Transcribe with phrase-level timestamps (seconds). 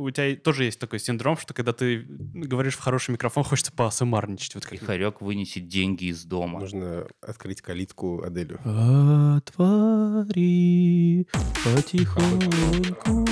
[0.00, 4.54] у тебя тоже есть такой синдром, что когда ты говоришь в хороший микрофон, хочется поасмарничать.
[4.54, 6.60] Вот И Харек вынесет деньги из дома.
[6.60, 8.58] Нужно открыть калитку Аделю.
[9.36, 10.46] Отвори
[11.64, 13.26] потихоньку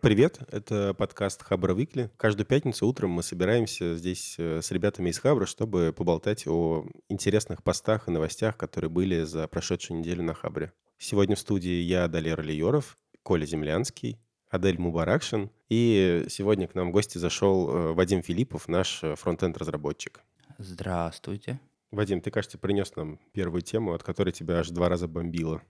[0.00, 2.10] Привет, это подкаст Хабра Викли.
[2.16, 7.62] Каждую пятницу утром мы собираемся здесь э, с ребятами из Хабра, чтобы поболтать о интересных
[7.62, 10.72] постах и новостях, которые были за прошедшую неделю на Хабре.
[10.96, 14.18] Сегодня в студии я, Далер Лиоров, Коля Землянский,
[14.48, 15.50] Адель Мубаракшин.
[15.68, 20.20] И сегодня к нам в гости зашел э, Вадим Филиппов, наш э, фронтенд-разработчик.
[20.58, 21.60] Здравствуйте.
[21.90, 25.62] Вадим, ты, кажется, принес нам первую тему, от которой тебя аж два раза бомбило.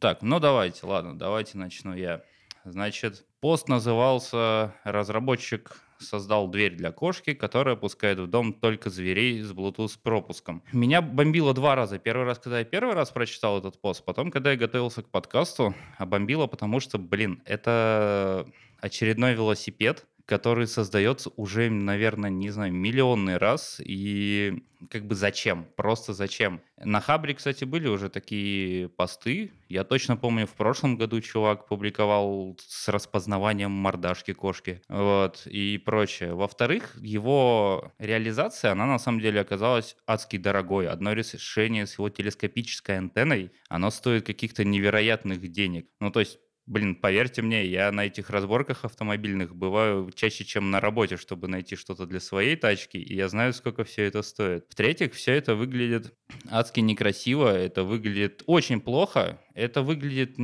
[0.00, 2.22] Так, ну давайте, ладно, давайте начну я.
[2.64, 9.52] Значит, пост назывался «Разработчик создал дверь для кошки, которая пускает в дом только зверей с
[9.52, 10.62] Bluetooth пропуском».
[10.72, 11.98] Меня бомбило два раза.
[11.98, 15.74] Первый раз, когда я первый раз прочитал этот пост, потом, когда я готовился к подкасту,
[15.98, 18.46] а бомбило, потому что, блин, это
[18.80, 23.80] очередной велосипед, который создается уже, наверное, не знаю, миллионный раз.
[23.82, 25.66] И как бы зачем?
[25.76, 26.60] Просто зачем?
[26.78, 29.52] На Хабре, кстати, были уже такие посты.
[29.68, 34.82] Я точно помню, в прошлом году чувак публиковал с распознаванием мордашки кошки.
[34.88, 36.34] Вот, и прочее.
[36.34, 40.88] Во-вторых, его реализация, она на самом деле оказалась адски дорогой.
[40.88, 45.86] Одно решение с его телескопической антенной, оно стоит каких-то невероятных денег.
[46.00, 50.80] Ну, то есть Блин, поверьте мне, я на этих разборках автомобильных бываю чаще, чем на
[50.80, 54.66] работе, чтобы найти что-то для своей тачки, и я знаю, сколько все это стоит.
[54.70, 56.12] В-третьих, все это выглядит
[56.50, 60.34] адски некрасиво, это выглядит очень плохо, это выглядит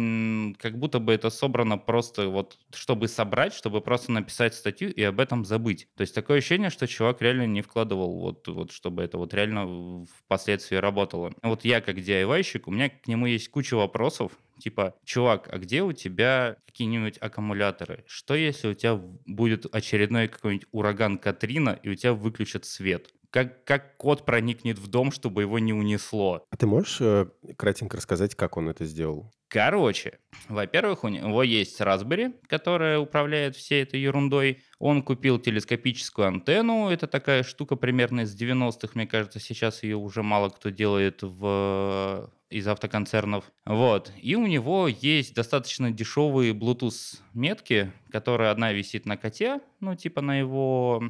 [0.61, 5.19] как будто бы это собрано просто вот, чтобы собрать, чтобы просто написать статью и об
[5.19, 5.89] этом забыть.
[5.97, 10.07] То есть такое ощущение, что чувак реально не вкладывал вот, вот чтобы это вот реально
[10.07, 11.33] впоследствии работало.
[11.43, 14.31] Вот я как DIY-щик, у меня к нему есть куча вопросов,
[14.63, 18.05] Типа, чувак, а где у тебя какие-нибудь аккумуляторы?
[18.07, 18.95] Что если у тебя
[19.27, 23.09] будет очередной какой-нибудь ураган Катрина, и у тебя выключат свет?
[23.31, 26.47] Как, как кот проникнет в дом, чтобы его не унесло?
[26.49, 29.33] А ты можешь э, кратенько рассказать, как он это сделал?
[29.49, 34.63] Короче, во-первых, у него есть Raspberry, которая управляет всей этой ерундой.
[34.79, 36.89] Он купил телескопическую антенну.
[36.89, 38.93] Это такая штука примерно из 90-х.
[38.95, 43.51] Мне кажется, сейчас ее уже мало кто делает в из автоконцернов.
[43.65, 44.13] Вот.
[44.21, 50.21] И у него есть достаточно дешевые Bluetooth метки, которые одна висит на коте, ну, типа
[50.21, 51.03] на его...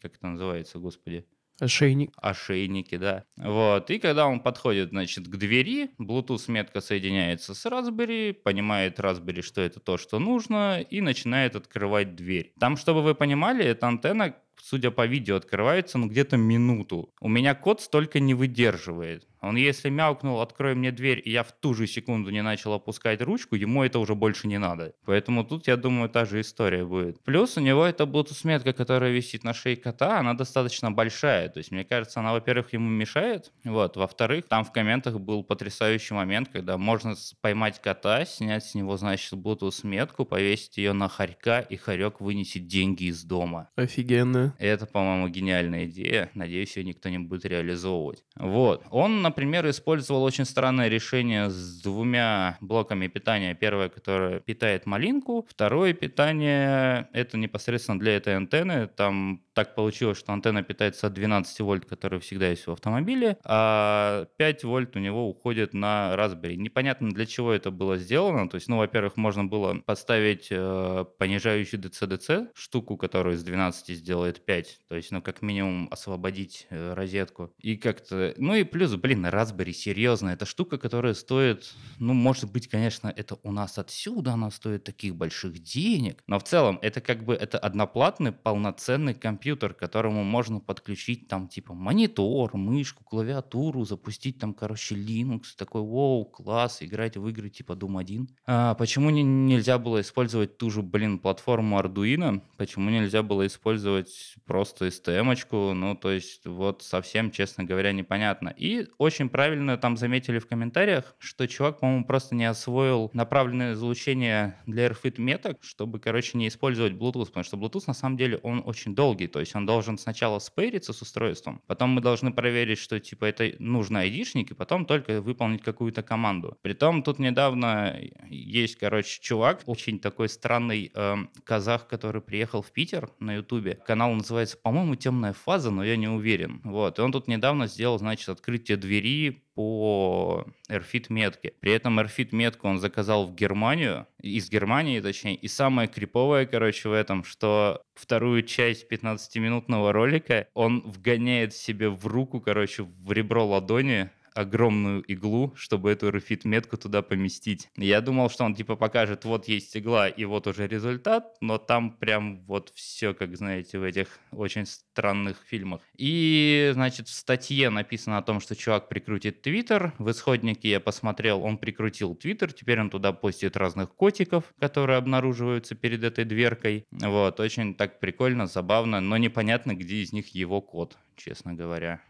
[0.00, 1.26] Как это называется, господи?
[1.60, 2.12] Ошейник.
[2.16, 3.24] Ошейники, да.
[3.36, 3.90] Вот.
[3.90, 9.60] И когда он подходит, значит, к двери, Bluetooth метка соединяется с Raspberry, понимает Raspberry, что
[9.60, 12.52] это то, что нужно, и начинает открывать дверь.
[12.60, 17.12] Там, чтобы вы понимали, эта антенна судя по видео, открывается ну, где-то минуту.
[17.20, 19.26] У меня кот столько не выдерживает.
[19.40, 23.22] Он если мяукнул, открой мне дверь, и я в ту же секунду не начал опускать
[23.22, 24.94] ручку, ему это уже больше не надо.
[25.04, 27.22] Поэтому тут, я думаю, та же история будет.
[27.24, 31.48] Плюс у него эта Bluetooth-метка, которая висит на шее кота, она достаточно большая.
[31.48, 33.52] То есть, мне кажется, она, во-первых, ему мешает.
[33.64, 33.96] Вот.
[33.96, 39.32] Во-вторых, там в комментах был потрясающий момент, когда можно поймать кота, снять с него, значит,
[39.32, 43.70] Bluetooth-метку, повесить ее на хорька, и хорек вынесет деньги из дома.
[43.76, 44.54] Офигенно.
[44.58, 46.30] Это, по-моему, гениальная идея.
[46.34, 48.24] Надеюсь, ее никто не будет реализовывать.
[48.36, 48.84] Вот.
[48.90, 53.54] Он, например, использовал очень странное решение с двумя блоками питания.
[53.54, 55.46] Первое, которое питает малинку.
[55.48, 58.86] Второе питание, это непосредственно для этой антенны.
[58.88, 64.28] Там так получилось, что антенна питается от 12 вольт, которые всегда есть в автомобиле, а
[64.36, 66.54] 5 вольт у него уходит на Raspberry.
[66.54, 68.48] Непонятно, для чего это было сделано.
[68.48, 74.44] То есть, ну, во-первых, можно было подставить э, понижающую DC-DC штуку, которую из 12 сделает
[74.44, 74.80] 5.
[74.88, 77.52] То есть, ну, как минимум освободить э, розетку.
[77.58, 78.34] И как-то...
[78.36, 81.74] Ну и плюс, блин, Raspberry, серьезно, это штука, которая стоит...
[81.98, 86.22] Ну, может быть, конечно, это у нас отсюда она стоит таких больших денег.
[86.28, 91.26] Но в целом, это как бы это одноплатный полноценный компьютер компьютер, к которому можно подключить
[91.26, 97.48] там типа монитор, мышку, клавиатуру, запустить там, короче, Linux, такой, вау, класс, играть в игры
[97.48, 98.28] типа Doom 1.
[98.46, 102.42] А почему не, нельзя было использовать ту же, блин, платформу Arduino?
[102.58, 105.72] Почему нельзя было использовать просто STM-очку?
[105.72, 108.50] Ну, то есть, вот совсем, честно говоря, непонятно.
[108.50, 114.58] И очень правильно там заметили в комментариях, что чувак, по-моему, просто не освоил направленное излучение
[114.66, 118.62] для AirFit меток, чтобы, короче, не использовать Bluetooth, потому что Bluetooth, на самом деле, он
[118.66, 122.98] очень долгий, то есть он должен сначала спейриться с устройством, потом мы должны проверить, что
[122.98, 126.58] типа это нужно айдишник, и потом только выполнить какую-то команду.
[126.60, 127.96] Притом тут недавно
[128.28, 133.78] есть, короче, чувак, очень такой странный э, казах, который приехал в Питер на Ютубе.
[133.86, 136.60] Канал называется, по-моему, «Темная фаза», но я не уверен.
[136.64, 141.52] Вот, и он тут недавно сделал, значит, открытие двери по AirFit метке.
[141.58, 145.34] При этом AirFit метку он заказал в Германию, из Германии точнее.
[145.34, 152.06] И самое криповое, короче, в этом, что вторую часть 15-минутного ролика он вгоняет себе в
[152.06, 157.68] руку, короче, в ребро ладони огромную иглу, чтобы эту рефит-метку туда поместить.
[157.76, 161.90] Я думал, что он типа покажет, вот есть игла, и вот уже результат, но там
[161.90, 165.80] прям вот все, как знаете, в этих очень странных фильмах.
[165.96, 169.92] И, значит, в статье написано о том, что чувак прикрутит Твиттер.
[169.98, 175.74] В исходнике я посмотрел, он прикрутил Твиттер, теперь он туда постит разных котиков, которые обнаруживаются
[175.74, 176.86] перед этой дверкой.
[176.92, 182.00] Вот, очень так прикольно, забавно, но непонятно, где из них его код, честно говоря.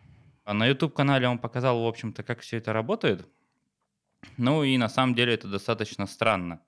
[0.48, 3.28] А на YouTube-канале он показал, в общем-то, как все это работает.
[4.38, 6.62] Ну и на самом деле это достаточно странно.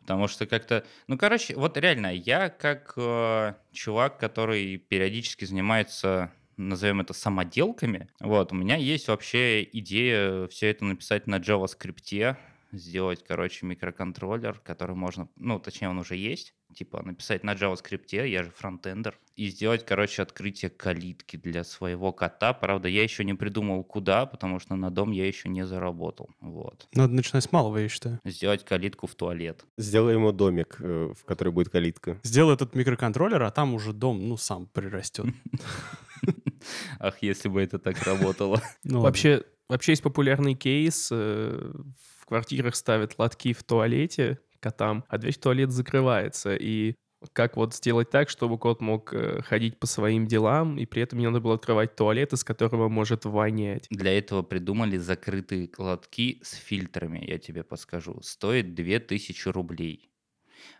[0.00, 0.84] Потому что как-то...
[1.06, 8.08] Ну, короче, вот реально, я как э, чувак, который периодически занимается назовем это самоделками.
[8.18, 12.36] Вот, у меня есть вообще идея все это написать на JavaScript,
[12.72, 18.42] сделать, короче, микроконтроллер, который можно, ну, точнее, он уже есть, типа написать на JavaScript, я
[18.42, 22.52] же фронтендер, и сделать, короче, открытие калитки для своего кота.
[22.52, 26.28] Правда, я еще не придумал, куда, потому что на дом я еще не заработал.
[26.40, 26.88] Вот.
[26.92, 28.20] Надо начинать с малого, я считаю.
[28.24, 29.64] Сделать калитку в туалет.
[29.76, 32.18] Сделай ему домик, э, в который будет калитка.
[32.24, 35.26] Сделай этот микроконтроллер, а там уже дом, ну, сам прирастет.
[36.98, 38.60] Ах, если бы это так работало.
[38.84, 41.08] Ну, Вообще, вообще есть популярный кейс.
[41.12, 41.72] э,
[42.18, 46.54] В квартирах ставят лотки в туалете котам, а дверь в туалет закрывается.
[46.54, 46.94] И
[47.32, 51.18] как вот сделать так, чтобы кот мог э, ходить по своим делам, и при этом
[51.18, 53.86] не надо было открывать туалет, из которого может вонять.
[53.90, 58.20] Для этого придумали закрытые лотки с фильтрами, я тебе подскажу.
[58.22, 60.10] Стоит 2000 рублей.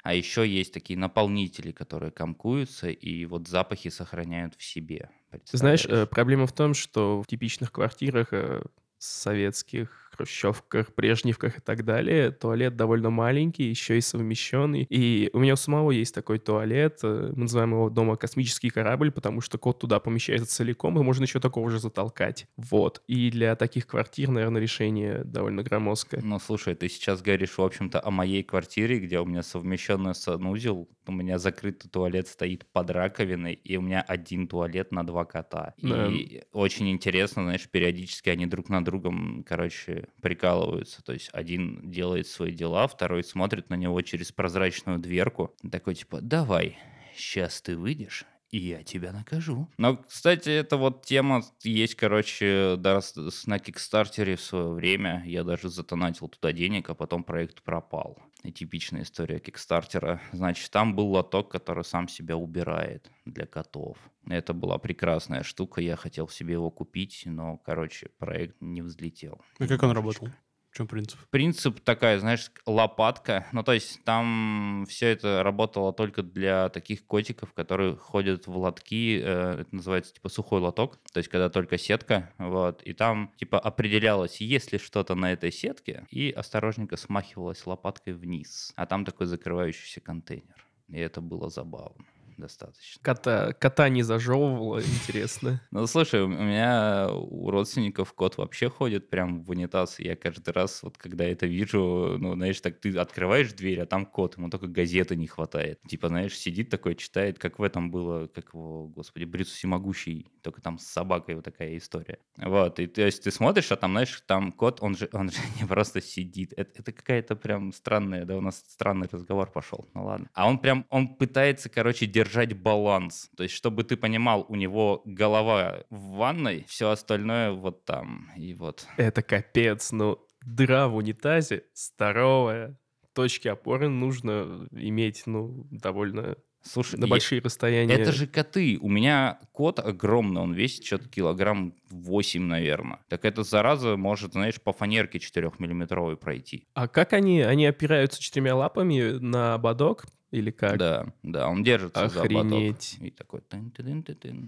[0.02, 5.10] А еще есть такие наполнители, которые комкуются и вот запахи сохраняют в себе.
[5.52, 8.62] Знаешь, э, проблема в том, что в типичных квартирах э,
[8.98, 14.86] советских, хрущевках, брежневках и так далее, туалет довольно маленький, еще и совмещенный.
[14.88, 19.12] И у меня у самого есть такой туалет, э, мы называем его дома космический корабль,
[19.12, 22.46] потому что кот туда помещается целиком, и можно еще такого же затолкать.
[22.56, 23.02] Вот.
[23.06, 26.20] И для таких квартир, наверное, решение довольно громоздкое.
[26.22, 30.88] Ну, слушай, ты сейчас говоришь, в общем-то, о моей квартире, где у меня совмещенный санузел,
[31.06, 35.74] у меня закрытый туалет стоит под раковиной, и у меня один туалет на два кота.
[35.80, 36.08] Да.
[36.08, 41.02] И очень интересно, знаешь, периодически они друг на другом, короче, прикалываются.
[41.02, 45.54] То есть один делает свои дела, второй смотрит на него через прозрачную дверку.
[45.70, 46.78] Такой типа, давай,
[47.14, 49.68] сейчас ты выйдешь, и я тебя накажу.
[49.76, 53.00] Но, кстати, это вот тема есть, короче, да,
[53.46, 55.22] на Кикстартере в свое время.
[55.26, 58.18] Я даже затонатил туда денег, а потом проект пропал.
[58.42, 60.20] И типичная история Кикстартера.
[60.32, 63.98] Значит, там был лоток, который сам себя убирает для котов.
[64.26, 69.40] Это была прекрасная штука, я хотел себе его купить, но, короче, проект не взлетел.
[69.58, 70.28] А как он работал?
[70.70, 71.18] В чем принцип?
[71.30, 73.46] Принцип такая, знаешь, лопатка.
[73.52, 79.20] Ну, то есть там все это работало только для таких котиков, которые ходят в лотки.
[79.22, 80.98] э, Это называется типа сухой лоток.
[81.12, 82.32] То есть когда только сетка.
[82.38, 82.82] Вот.
[82.82, 86.06] И там типа определялось, есть ли что-то на этой сетке.
[86.10, 88.72] И осторожненько смахивалось лопаткой вниз.
[88.76, 90.66] А там такой закрывающийся контейнер.
[90.88, 92.04] И это было забавно
[92.38, 93.02] достаточно.
[93.02, 95.60] Кота, кота не зажевывало, интересно.
[95.70, 99.98] Ну, слушай, у меня у родственников кот вообще ходит прям в унитаз.
[99.98, 104.06] Я каждый раз, вот когда это вижу, ну, знаешь, так ты открываешь дверь, а там
[104.06, 105.80] кот, ему только газеты не хватает.
[105.88, 110.62] Типа, знаешь, сидит такой, читает, как в этом было, как его, господи, Брюс Всемогущий, только
[110.62, 112.18] там с собакой вот такая история.
[112.36, 115.38] Вот, и то есть ты смотришь, а там, знаешь, там кот, он же, он же
[115.60, 116.52] не просто сидит.
[116.56, 120.28] Это, это какая-то прям странная, да, у нас странный разговор пошел, ну ладно.
[120.34, 123.30] А он прям, он пытается, короче, держать баланс.
[123.36, 128.30] То есть, чтобы ты понимал, у него голова в ванной, все остальное вот там.
[128.36, 128.86] И вот.
[128.96, 132.78] Это капец, ну, дыра в унитазе здоровая.
[133.14, 137.94] Точки опоры нужно иметь, ну, довольно Слушай, на я- большие расстояния.
[137.94, 138.78] Это же коты.
[138.80, 143.00] У меня кот огромный, он весит что-то килограмм 8, наверное.
[143.08, 146.66] Так эта зараза может, знаешь, по фанерке 4-миллиметровой пройти.
[146.74, 147.40] А как они?
[147.40, 150.06] Они опираются четырьмя лапами на ободок?
[150.30, 150.76] Или как?
[150.76, 152.46] Да, да, он держится за ободок.
[152.46, 152.98] Охренеть.
[153.00, 153.40] И такой.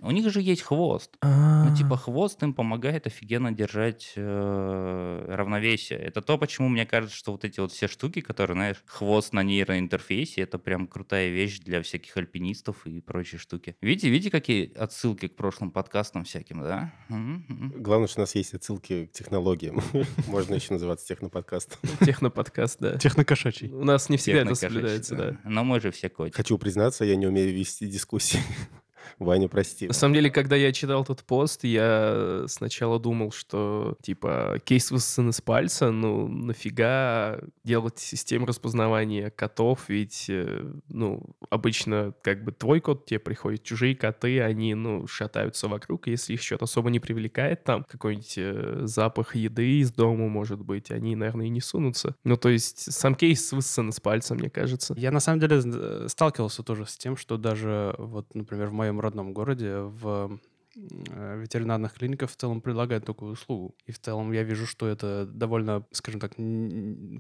[0.03, 1.17] У них же есть хвост.
[1.23, 5.99] А, Ну, типа, хвост им помогает офигенно держать э, равновесие.
[5.99, 9.43] Это то, почему мне кажется, что вот эти вот все штуки, которые, знаешь, хвост на
[9.43, 13.77] нейроинтерфейсе, это прям крутая вещь для всяких альпинистов и прочие штуки.
[13.81, 16.93] Видите, видите, какие отсылки к прошлым подкастам всяким, да?
[17.09, 19.81] Главное, что у нас есть отсылки к технологиям.
[20.27, 21.79] Можно еще называться техноподкастом.
[22.05, 22.99] Техноподкаст, да.
[22.99, 23.71] Технокошачий.
[23.71, 25.39] У нас не всегда это соблюдается, да.
[25.45, 26.37] Но мы же все котики.
[26.37, 28.41] Хочу признаться, я не умею вести дискуссии.
[29.21, 29.87] Ваня, прости.
[29.87, 35.29] На самом деле, когда я читал тот пост, я сначала думал, что, типа, кейс высосан
[35.29, 42.81] из пальца, ну, нафига делать систему распознавания котов, ведь, э, ну, обычно, как бы, твой
[42.81, 46.99] кот тебе приходит, чужие коты, они, ну, шатаются вокруг, и если их что-то особо не
[46.99, 52.17] привлекает, там, какой-нибудь э, запах еды из дома, может быть, они, наверное, и не сунутся.
[52.25, 54.95] Ну, то есть, сам кейс высосан из пальца, мне кажется.
[54.97, 58.99] Я на самом деле э, сталкивался тоже с тем, что даже вот, например, в моем
[59.11, 60.41] родном городе в
[60.77, 63.75] э, ветеринарных клиниках в целом предлагают такую услугу.
[63.87, 66.33] И в целом я вижу, что это довольно, скажем так,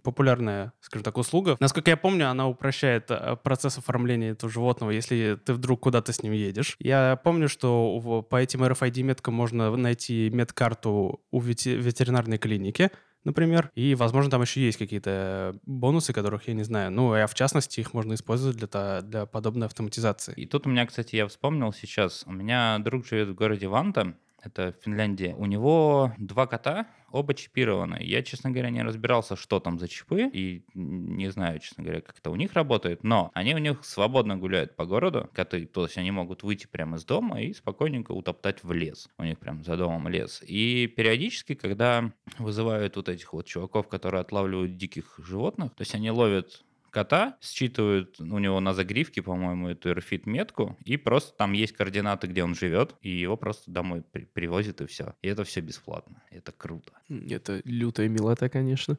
[0.02, 1.56] популярная, скажем так, услуга.
[1.60, 6.22] Насколько я помню, она упрощает э, процесс оформления этого животного, если ты вдруг куда-то с
[6.22, 6.76] ним едешь.
[6.78, 12.90] Я помню, что по этим RFID-меткам можно найти медкарту у ветеринарной клиники,
[13.24, 13.70] например.
[13.74, 16.90] И, возможно, там еще есть какие-то бонусы, которых я не знаю.
[16.90, 20.34] Ну, а в частности, их можно использовать для, для подобной автоматизации.
[20.34, 24.14] И тут у меня, кстати, я вспомнил сейчас, у меня друг живет в городе Ванта,
[24.42, 25.34] это в Финляндии.
[25.36, 27.98] У него два кота, оба чипированы.
[28.00, 32.18] Я, честно говоря, не разбирался, что там за чипы, и не знаю, честно говоря, как
[32.18, 35.98] это у них работает, но они у них свободно гуляют по городу, коты, то есть
[35.98, 39.08] они могут выйти прямо из дома и спокойненько утоптать в лес.
[39.18, 40.42] У них прям за домом лес.
[40.46, 46.10] И периодически, когда вызывают вот этих вот чуваков, которые отлавливают диких животных, то есть они
[46.10, 51.72] ловят кота, считывают у него на загривке, по-моему, эту RFID метку, и просто там есть
[51.72, 55.14] координаты, где он живет, и его просто домой при- привозят, и все.
[55.22, 56.22] И это все бесплатно.
[56.30, 56.92] Это круто.
[57.08, 58.98] Это лютая милота, конечно.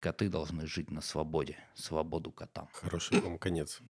[0.00, 1.58] Коты должны жить на свободе.
[1.74, 2.68] Свободу котам.
[2.72, 3.80] Хороший, по-моему, конец.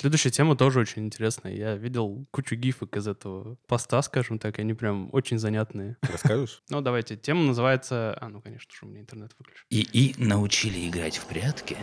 [0.00, 1.52] Следующая тема тоже очень интересная.
[1.52, 5.98] Я видел кучу гифок из этого поста, скажем так, и они прям очень занятные.
[6.00, 6.62] Расскажешь?
[6.70, 7.18] Ну, давайте.
[7.18, 8.16] Тема называется...
[8.18, 9.66] А, ну, конечно же, у меня интернет выключен.
[9.68, 11.76] ИИ научили играть в прятки,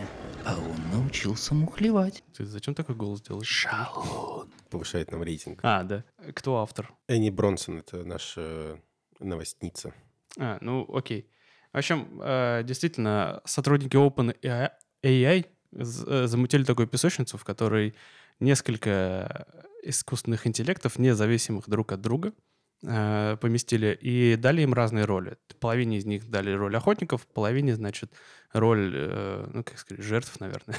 [0.44, 2.24] а он научился мухлевать.
[2.36, 3.46] Ты зачем такой голос делаешь?
[3.46, 4.52] Шалун.
[4.68, 5.60] Повышает нам рейтинг.
[5.62, 6.04] А, да.
[6.34, 6.92] Кто автор?
[7.06, 8.80] Энни Бронсон— это наша
[9.20, 9.94] новостница.
[10.36, 11.30] А, ну, окей.
[11.72, 17.94] В общем, э, действительно, сотрудники OpenAI замутили такую песочницу, в которой
[18.40, 19.46] несколько
[19.82, 22.32] искусственных интеллектов, независимых друг от друга, э,
[22.80, 25.36] поместили и дали им разные роли.
[25.60, 28.12] Половине из них дали роль охотников, половине, значит,
[28.52, 30.76] роль, э, ну, как сказать, жертв, наверное.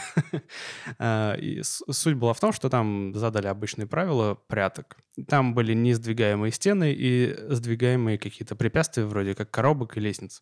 [0.97, 4.97] А, И суть была в том, что там задали обычные правила пряток.
[5.27, 10.41] Там были несдвигаемые стены и сдвигаемые какие-то препятствия, вроде как коробок и лестниц.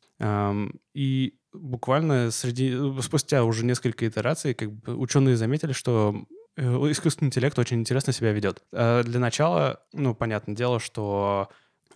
[0.93, 7.57] И буквально среди, спустя уже несколько итераций как бы ученые заметили, что э, искусственный интеллект
[7.59, 8.63] очень интересно себя ведет.
[8.71, 11.49] А Для начала, ну, понятное дело, что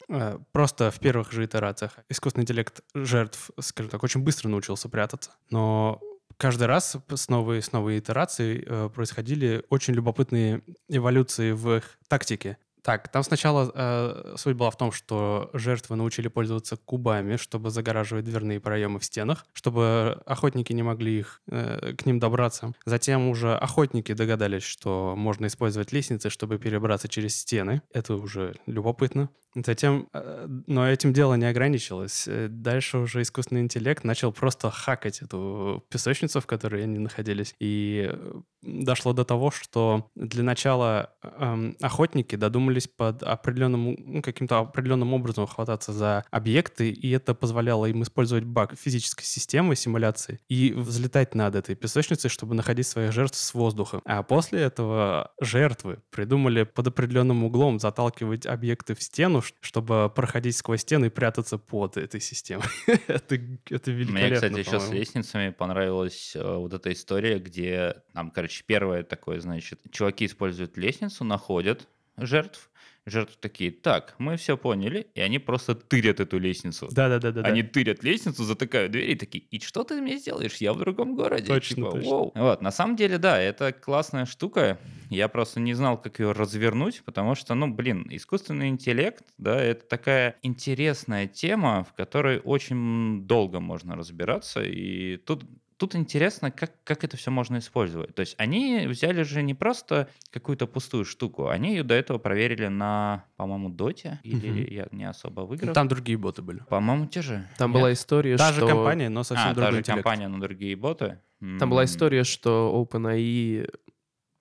[0.07, 5.31] э, просто в первых же итерациях искусственный интеллект жертв, скажем так, очень быстро научился прятаться,
[5.49, 5.99] но
[6.37, 12.57] каждый раз с новой, с новой итерацией э, происходили очень любопытные эволюции в их тактике.
[12.81, 18.25] Так, там сначала э, суть была в том, что жертвы научили пользоваться кубами, чтобы загораживать
[18.25, 22.73] дверные проемы в стенах, чтобы охотники не могли их, э, к ним добраться.
[22.85, 27.83] Затем уже охотники догадались, что можно использовать лестницы, чтобы перебраться через стены.
[27.93, 29.29] Это уже любопытно.
[29.55, 32.27] Затем, э, но этим дело не ограничилось.
[32.27, 37.53] Э, Дальше уже искусственный интеллект начал просто хакать эту песочницу, в которой они находились.
[37.59, 44.59] И э, дошло до того, что для начала эм, охотники додумались под определенным, ну, каким-то
[44.59, 50.73] определенным образом хвататься за объекты, и это позволяло им использовать баг физической системы симуляции и
[50.73, 54.01] взлетать над этой песочницей, чтобы находить своих жертв с воздуха.
[54.05, 60.81] А после этого жертвы придумали под определенным углом заталкивать объекты в стену, чтобы проходить сквозь
[60.81, 62.65] стену и прятаться под этой системой.
[63.07, 68.31] Это это великолепно, Мне, кстати, еще с лестницами понравилась э, вот эта история, где там,
[68.31, 72.70] короче, первое такое, значит, чуваки используют лестницу, находят жертв,
[73.05, 76.87] жертвы такие, так, мы все поняли, и они просто тырят эту лестницу.
[76.91, 77.41] Да-да-да.
[77.41, 80.57] Они тырят лестницу, затыкают двери и такие, и что ты мне сделаешь?
[80.57, 81.47] Я в другом городе.
[81.47, 82.09] Точно, Типа, точно.
[82.09, 82.31] «Воу».
[82.35, 84.79] Вот, на самом деле, да, это классная штука.
[85.09, 89.85] Я просто не знал, как ее развернуть, потому что, ну, блин, искусственный интеллект, да, это
[89.85, 95.43] такая интересная тема, в которой очень долго можно разбираться, и тут
[95.81, 98.13] Тут интересно, как, как это все можно использовать.
[98.13, 102.67] То есть они взяли же не просто какую-то пустую штуку, они ее до этого проверили
[102.67, 104.65] на, по-моему, доте, или Мгм.
[104.73, 105.73] я не особо выиграл.
[105.73, 106.59] Там другие боты были.
[106.69, 107.47] По-моему, те же.
[107.57, 107.79] Там Нет?
[107.79, 108.61] была история, Та что...
[108.61, 110.03] же компания, но совсем а, та другой же интеллект.
[110.03, 111.17] компания, но другие боты.
[111.59, 113.67] Там была история, что OpenAI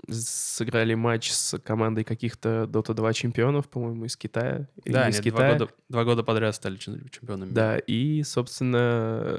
[0.09, 4.69] сыграли матч с командой каких-то Dota 2 чемпионов, по-моему, из Китая.
[4.85, 5.52] или Да, из они два Китая.
[5.59, 7.50] года, два года подряд стали чем- чемпионами.
[7.50, 9.38] Да, и, собственно,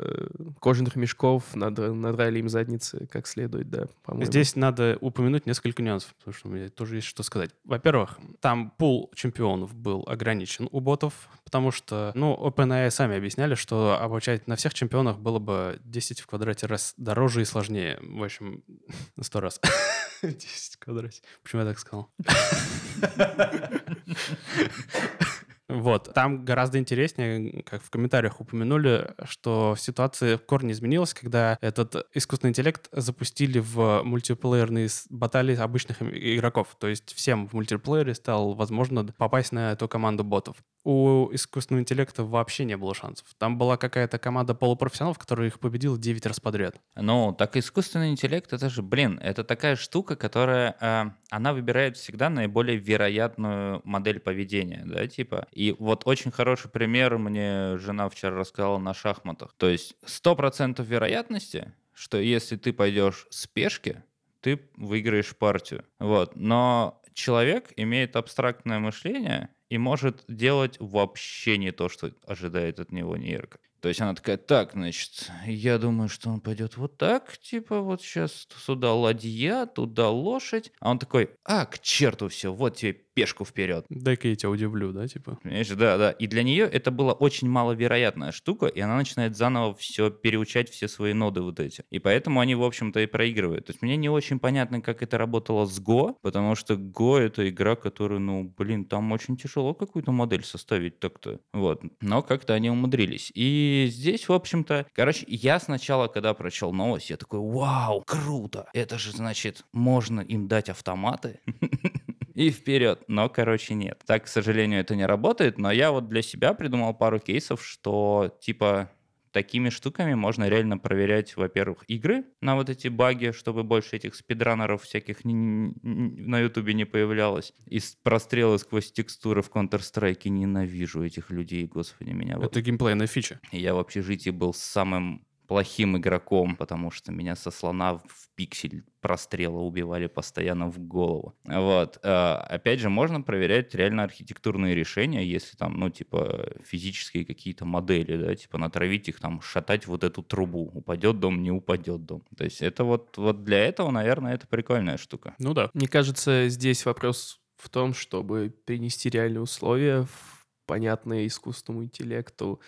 [0.59, 4.25] кожаных мешков надра- надрали им задницы как следует, да, по-моему.
[4.25, 7.51] Здесь надо упомянуть несколько нюансов, потому что у меня тоже есть что сказать.
[7.63, 14.01] Во-первых, там пул чемпионов был ограничен у ботов, потому что, ну, OpenAI сами объясняли, что
[14.01, 17.99] обучать на всех чемпионах было бы 10 в квадрате раз дороже и сложнее.
[18.01, 18.63] В общем,
[19.21, 19.59] сто раз.
[20.21, 21.21] 10 в квадрате.
[21.43, 22.09] Почему я так сказал?
[25.71, 32.07] Вот, там гораздо интереснее, как в комментариях упомянули, что ситуация в корне изменилась, когда этот
[32.13, 36.75] искусственный интеллект запустили в мультиплеерные баталии обычных игроков.
[36.79, 40.57] То есть всем в мультиплеере стало возможно попасть на эту команду ботов.
[40.83, 43.27] У искусственного интеллекта вообще не было шансов.
[43.37, 46.77] Там была какая-то команда полупрофессионалов, которая их победила 9 раз подряд.
[46.95, 52.29] Ну, так искусственный интеллект, это же, блин, это такая штука, которая, э, она выбирает всегда
[52.29, 55.47] наиболее вероятную модель поведения, да, типа.
[55.61, 59.53] И вот очень хороший пример мне жена вчера рассказала на шахматах.
[59.57, 64.03] То есть 100% вероятности, что если ты пойдешь с пешки,
[64.39, 65.85] ты выиграешь партию.
[65.99, 66.35] Вот.
[66.35, 73.15] Но человек имеет абстрактное мышление и может делать вообще не то, что ожидает от него
[73.15, 73.59] нейрка.
[73.81, 78.01] То есть она такая, так, значит, я думаю, что он пойдет вот так, типа вот
[78.03, 80.71] сейчас сюда ладья, туда лошадь.
[80.79, 83.85] А он такой, а, к черту все, вот тебе пешку вперед.
[83.89, 85.37] Дай-ка я тебя удивлю, да, типа?
[85.41, 86.11] Понимаешь, да, да.
[86.11, 90.87] И для нее это была очень маловероятная штука, и она начинает заново все переучать все
[90.87, 91.83] свои ноды вот эти.
[91.89, 93.65] И поэтому они, в общем-то, и проигрывают.
[93.65, 97.47] То есть мне не очень понятно, как это работало с Go, потому что Go— это
[97.49, 101.39] игра, которую, ну, блин, там очень тяжело какую-то модель составить так-то.
[101.53, 101.81] Вот.
[102.01, 103.31] Но как-то они умудрились.
[103.33, 108.69] И здесь, в общем-то, короче, я сначала, когда прочел новость, я такой, вау, круто!
[108.73, 111.39] Это же, значит, можно им дать автоматы,
[112.33, 113.03] и вперед.
[113.07, 114.01] Но, короче, нет.
[114.05, 118.37] Так, к сожалению, это не работает, но я вот для себя придумал пару кейсов, что,
[118.41, 118.91] типа,
[119.31, 124.83] такими штуками можно реально проверять, во-первых, игры на вот эти баги, чтобы больше этих спидранеров
[124.83, 127.53] всяких на ютубе не появлялось.
[127.65, 130.27] И прострелы сквозь текстуры в Counter-Strike.
[130.27, 132.37] Ненавижу этих людей, господи, меня.
[132.37, 133.39] вот- Это геймплейная фича.
[133.51, 139.57] я в общежитии был самым плохим игроком, потому что меня со слона в пиксель прострела
[139.57, 141.35] убивали постоянно в голову.
[141.43, 141.99] Вот.
[142.03, 148.15] А, Опять же, можно проверять реально архитектурные решения, если там, ну, типа, физические какие-то модели,
[148.15, 150.71] да, типа натравить их там, шатать вот эту трубу.
[150.73, 152.23] Упадет дом, не упадет дом.
[152.37, 155.35] То есть это вот, вот для этого, наверное, это прикольная штука.
[155.37, 155.69] Ну да.
[155.73, 162.61] Мне кажется, здесь вопрос в том, чтобы перенести реальные условия в понятные искусственному интеллекту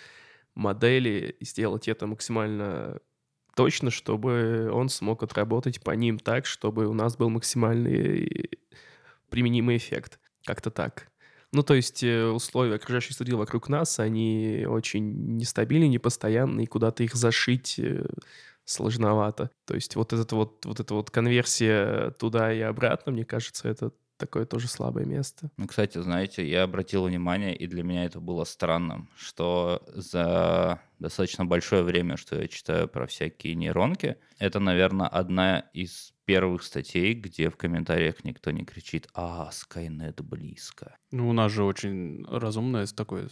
[0.55, 2.99] модели и сделать это максимально
[3.55, 8.49] точно, чтобы он смог отработать по ним так, чтобы у нас был максимальный
[9.29, 10.19] применимый эффект.
[10.45, 11.07] Как-то так.
[11.51, 17.03] Ну, то есть э, условия окружающей среды вокруг нас, они очень нестабильны, непостоянны, и куда-то
[17.03, 18.05] их зашить э,
[18.65, 19.51] сложновато.
[19.65, 23.91] То есть вот, этот вот, вот эта вот конверсия туда и обратно, мне кажется, это
[24.17, 25.51] такое тоже слабое место.
[25.57, 31.45] Ну, кстати, знаете, я обратил внимание, и для меня это было странным, что за достаточно
[31.45, 37.49] большое время, что я читаю про всякие нейронки, это, наверное, одна из первых статей, где
[37.49, 40.95] в комментариях никто не кричит «А, Скайнет близко».
[41.11, 43.29] Ну, у нас же очень разумное такое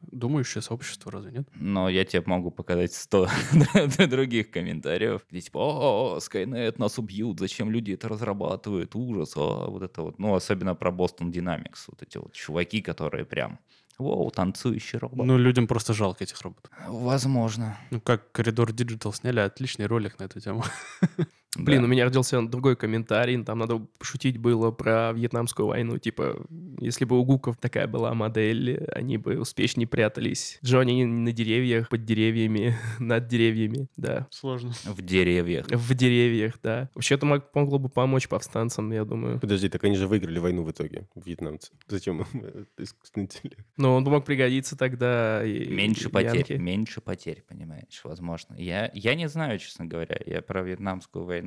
[0.00, 1.48] думающее сообщество, разве нет?
[1.54, 3.28] Но я тебе могу показать 100
[4.08, 9.82] других комментариев, где типа «О, Скайнет, нас убьют, зачем люди это разрабатывают, ужас, а, вот
[9.82, 10.18] это вот».
[10.18, 13.58] Ну, особенно про Boston Dynamics, вот эти вот чуваки, которые прям
[13.98, 15.26] «Воу, танцующий робот».
[15.26, 16.72] Ну, людям просто жалко этих роботов.
[16.88, 17.78] Возможно.
[17.90, 20.64] Ну, как Коридор Digital сняли отличный ролик на эту тему.
[21.56, 21.84] Блин, Да.
[21.84, 26.46] у меня родился другой комментарий, там надо пошутить было про вьетнамскую войну, типа,
[26.80, 30.58] если бы у гуков такая была модель, они бы успешнее прятались.
[30.64, 34.26] Джонни на деревьях, под деревьями, над деревьями, да.
[34.30, 34.72] Сложно.
[34.86, 35.66] В деревьях.
[35.70, 36.88] В деревьях, да.
[36.94, 39.38] Вообще это мог- могло бы помочь повстанцам, я думаю.
[39.38, 41.70] Подожди, так они же выиграли войну в итоге, вьетнамцы.
[41.86, 43.66] Зачем им искусственный интеллект?
[43.76, 48.54] Но он бы мог пригодиться тогда и Меньше и потерь, меньше потерь, понимаешь, возможно.
[48.56, 51.41] Я, я не знаю, честно говоря, я про вьетнамскую войну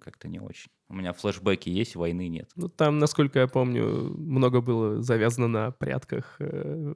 [0.00, 0.70] как-то не очень.
[0.88, 2.50] У меня флешбеки есть, войны нет.
[2.56, 3.86] Ну, там, насколько я помню,
[4.18, 6.94] много было завязано на прятках э,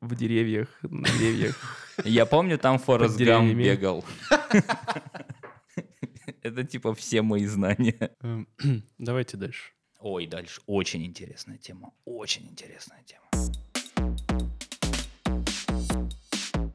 [0.00, 1.56] в- деревьях, на деревьях.
[2.04, 4.04] Я помню, там Форест Гам бегал.
[6.42, 8.10] Это типа все мои знания.
[8.22, 8.48] Эм,
[8.98, 9.72] Давайте дальше.
[10.00, 11.92] Ой, дальше очень интересная тема.
[12.04, 13.24] Очень интересная тема.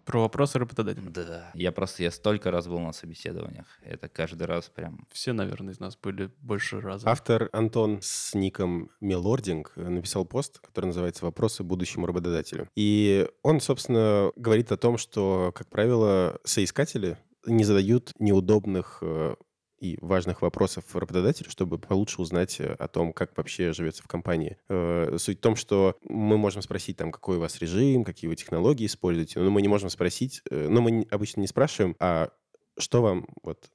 [0.06, 1.10] Про вопросы работодателя.
[1.10, 1.52] Да.
[1.54, 3.66] Я просто, я столько раз был на собеседованиях.
[3.82, 5.08] Это каждый раз прям...
[5.12, 7.10] Все, наверное, из нас были больше раза.
[7.10, 12.68] Автор Антон с ником Мелординг написал пост, который называется «Вопросы будущему работодателю».
[12.76, 19.36] И он, собственно, говорит о том, что, как правило, соискатели не задают неудобных э,
[19.82, 24.58] и важных вопросов работодателю, чтобы получше узнать э, о том, как вообще живется в компании.
[24.70, 28.36] Э, суть в том, что мы можем спросить, там, какой у вас режим, какие вы
[28.36, 32.30] технологии используете, но мы не можем спросить, но мы обычно не спрашиваем, а
[32.78, 33.70] что вам вот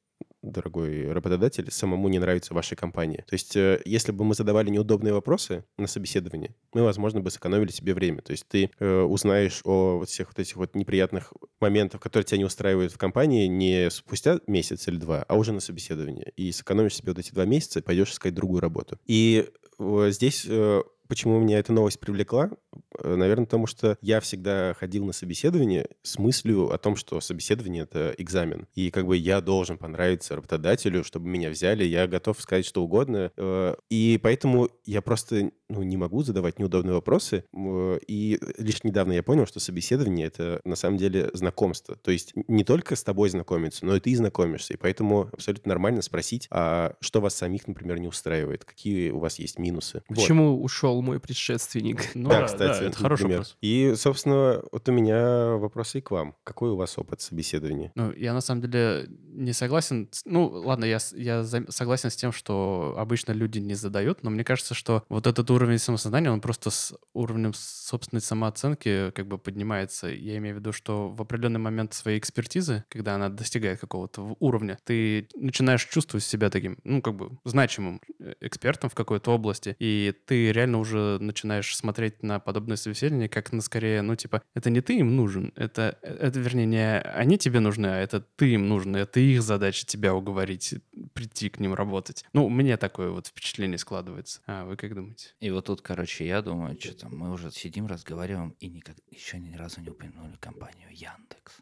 [0.51, 3.25] дорогой работодатель, самому не нравится вашей компании.
[3.27, 7.71] То есть, э, если бы мы задавали неудобные вопросы на собеседовании, мы, возможно, бы сэкономили
[7.71, 8.23] себе время.
[8.23, 12.39] То есть ты э, узнаешь о вот всех вот этих вот неприятных моментах, которые тебя
[12.39, 16.33] не устраивают в компании, не спустя месяц или два, а уже на собеседовании.
[16.37, 18.99] И сэкономишь себе вот эти два месяца пойдешь искать другую работу.
[19.07, 22.51] И э, здесь э, почему меня эта новость привлекла?
[22.99, 27.83] Э, наверное, потому что я всегда ходил на собеседование с мыслью о том, что собеседование—
[27.85, 28.67] это экзамен.
[28.75, 31.85] И как бы я должен понравиться работодателю, чтобы меня взяли.
[31.85, 33.33] Я готов сказать что угодно.
[33.37, 37.45] Э, и поэтому я просто ну, не могу задавать неудобные вопросы.
[38.07, 41.97] И лишь недавно я понял, что собеседование— это на самом деле знакомство.
[41.97, 44.75] То есть не только с тобой знакомиться, но и ты знакомишься.
[44.75, 48.65] И поэтому абсолютно нормально спросить, а что вас самих, например, не устраивает?
[48.65, 50.03] Какие у вас есть минусы?
[50.09, 50.65] Почему вот.
[50.65, 52.03] ушел мой предшественник?
[52.17, 53.39] Ну, да, кстати, да, это хороший пример.
[53.39, 53.57] вопрос.
[53.61, 56.35] И, собственно, вот у меня вопросы и к вам.
[56.45, 57.93] Какой у вас опыт собеседования?
[57.95, 60.09] Ну, я на самом деле не согласен.
[60.25, 64.75] Ну, ладно, я, я согласен с тем, что обычно люди не задают, но мне кажется,
[64.75, 70.09] что вот этот уровень самосознания, он просто с уровнем собственной самооценки как бы поднимается.
[70.09, 74.79] Я имею в виду, что в определенный момент своей экспертизы, когда она достигает какого-то уровня,
[74.85, 80.15] ты начинаешь чувствовать себя таким, ну, как бы значимым э, экспертом в какой-то области, и
[80.27, 84.81] ты реально уже начинаешь смотреть на подобное собеседование как на скорее, ну, типа, это не
[84.81, 88.97] ты им нужен, это, это вернее, не они тебе нужны, а это ты им нужен,
[88.97, 90.75] это их задача тебя уговорить,
[91.15, 92.25] прийти к ним работать.
[92.33, 94.41] Ну, мне такое вот впечатление складывается.
[94.47, 95.35] А вы как думаете?
[95.41, 99.39] И вот тут, короче, я думаю, что там мы уже сидим, разговариваем и никак еще
[99.39, 101.61] ни разу не упомянули компанию Яндекс.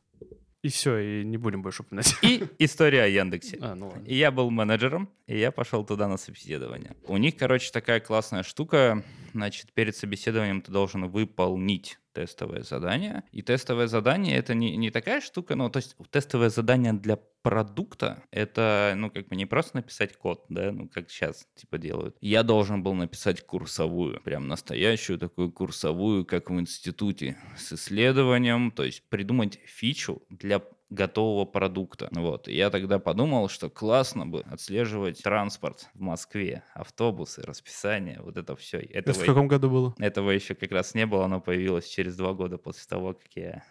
[0.64, 2.16] И все, и не будем больше упоминать.
[2.22, 3.59] И история о Яндексе.
[3.61, 4.07] А, ну ладно.
[4.07, 6.96] И я был менеджером, и я пошел туда на собеседование.
[7.07, 9.05] У них, короче, такая классная штука.
[9.35, 13.24] Значит, перед собеседованием ты должен выполнить тестовое задание.
[13.33, 18.22] И тестовое задание это не, не такая штука, ну, то есть тестовое задание для продукта
[18.31, 22.16] это, ну, как бы не просто написать код, да, ну, как сейчас, типа, делают.
[22.22, 28.85] Я должен был написать курсовую, прям настоящую такую курсовую, как в институте, с исследованием, то
[28.85, 32.09] есть придумать фичу для готового продукта.
[32.12, 32.49] Вот.
[32.49, 38.55] И я тогда подумал, что классно бы отслеживать транспорт в Москве, автобусы, расписание, вот это
[38.57, 38.79] все.
[38.79, 39.94] Этого, это в каком году было?
[39.99, 43.64] Этого еще как раз не было, оно появилось через два года после того, как я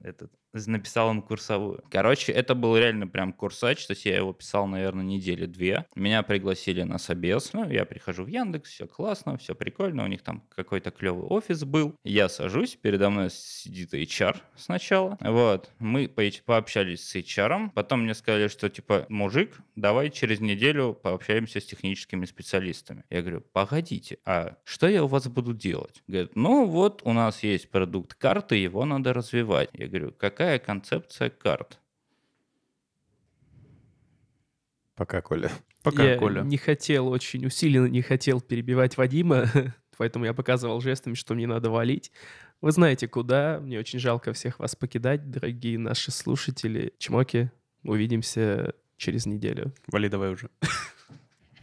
[0.00, 0.32] этот
[0.66, 1.82] написал им курсовую.
[1.90, 5.84] Короче, это был реально прям курсач, то есть я его писал, наверное, недели две.
[5.94, 10.22] Меня пригласили на собес, ну, я прихожу в Яндекс, все классно, все прикольно, у них
[10.22, 11.94] там какой-то клевый офис был.
[12.04, 18.48] Я сажусь, передо мной сидит HR сначала, вот, мы пообщались с HR, потом мне сказали,
[18.48, 23.04] что, типа, мужик, давай через неделю пообщаемся с техническими специалистами.
[23.10, 26.02] Я говорю, погодите, а что я у вас буду делать?
[26.06, 29.70] Говорит, ну, вот у нас есть продукт карты, его надо развивать.
[29.72, 31.80] Я говорю, какая такая концепция карт.
[34.94, 35.50] Пока, Коля.
[35.82, 36.42] Пока, я Коля.
[36.42, 39.46] не хотел, очень усиленно не хотел перебивать Вадима,
[39.98, 42.12] поэтому я показывал жестами, что мне надо валить.
[42.60, 43.58] Вы знаете, куда.
[43.60, 46.94] Мне очень жалко всех вас покидать, дорогие наши слушатели.
[46.98, 47.50] Чмоки,
[47.82, 49.74] увидимся через неделю.
[49.88, 50.48] Вали давай уже.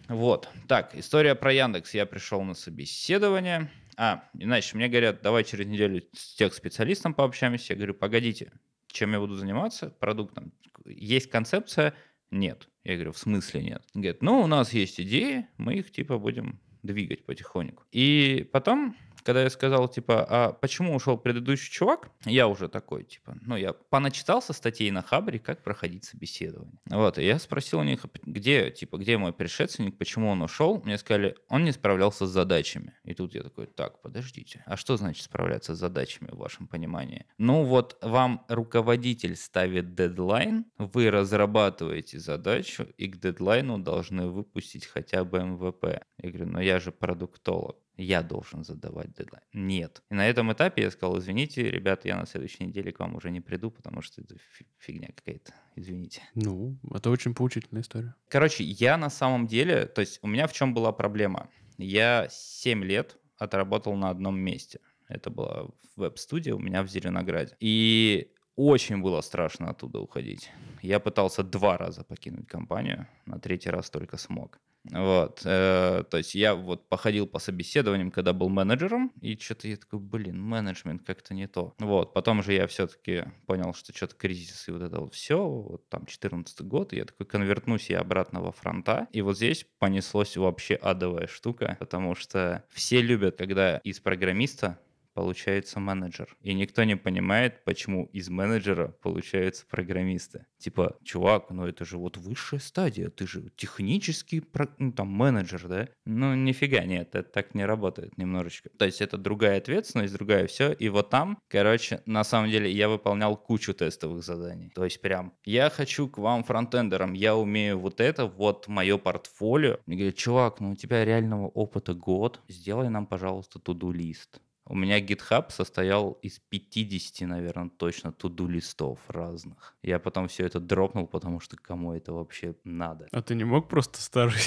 [0.10, 0.50] Вот.
[0.68, 1.94] Так, история про Яндекс.
[1.94, 3.72] Я пришел на собеседование.
[3.96, 7.74] А, иначе мне говорят, давай через неделю с тех специалистом пообщаемся.
[7.74, 8.52] Я говорю, погодите,
[8.94, 10.54] чем я буду заниматься продуктом.
[10.86, 11.94] Есть концепция?
[12.32, 12.70] Нет.
[12.84, 13.84] Я говорю, в смысле нет?
[13.94, 17.84] Говорит, ну, у нас есть идеи, мы их типа будем двигать потихоньку.
[17.92, 23.38] И потом когда я сказал, типа, а почему ушел предыдущий чувак, я уже такой, типа,
[23.42, 26.80] ну, я поначитался статей на Хабре, как проходить собеседование.
[26.90, 30.82] Вот, и я спросил у них, где, типа, где мой предшественник, почему он ушел.
[30.84, 32.94] Мне сказали, он не справлялся с задачами.
[33.04, 37.26] И тут я такой, так, подождите, а что значит справляться с задачами в вашем понимании?
[37.38, 45.24] Ну, вот вам руководитель ставит дедлайн, вы разрабатываете задачу, и к дедлайну должны выпустить хотя
[45.24, 46.04] бы МВП.
[46.18, 49.44] Я говорю, ну я же продуктолог я должен задавать дедлайн.
[49.54, 50.02] Нет.
[50.10, 53.30] И на этом этапе я сказал, извините, ребята, я на следующей неделе к вам уже
[53.30, 54.36] не приду, потому что это
[54.80, 55.54] фигня какая-то.
[55.76, 56.22] Извините.
[56.36, 58.16] Ну, это очень поучительная история.
[58.30, 61.50] Короче, я на самом деле, то есть у меня в чем была проблема?
[61.78, 64.80] Я 7 лет отработал на одном месте.
[65.08, 67.56] Это была веб-студия у меня в Зеленограде.
[67.60, 70.52] И очень было страшно оттуда уходить.
[70.82, 74.60] Я пытался два раза покинуть компанию, на третий раз только смог.
[74.92, 79.78] Вот, э, то есть я вот походил по собеседованиям, когда был менеджером, и что-то я
[79.78, 81.74] такой, блин, менеджмент как-то не то.
[81.80, 85.88] Вот, потом же я все-таки понял, что что-то кризис и вот это вот все, вот
[85.88, 90.36] там 14 год, и я такой конвертнусь я обратно во фронта, и вот здесь понеслось
[90.36, 94.80] вообще адовая штука, потому что все любят, когда из программиста
[95.14, 96.36] получается менеджер.
[96.42, 100.46] И никто не понимает, почему из менеджера получаются программисты.
[100.58, 104.44] Типа, чувак, ну это же вот высшая стадия, ты же технический
[104.78, 105.90] ну, там, менеджер, да?
[106.06, 108.70] Ну, нифига нет, это так не работает немножечко.
[108.70, 110.72] То есть это другая ответственность, другая все.
[110.72, 114.72] И вот там, короче, на самом деле я выполнял кучу тестовых заданий.
[114.74, 119.80] То есть прям, я хочу к вам фронтендерам, я умею вот это, вот мое портфолио.
[119.86, 124.40] Мне говорят, чувак, ну у тебя реального опыта год, сделай нам, пожалуйста, туду-лист.
[124.66, 129.76] У меня GitHub состоял из 50, наверное, точно туду листов разных.
[129.82, 133.08] Я потом все это дропнул, потому что кому это вообще надо.
[133.12, 134.42] А ты не мог просто старый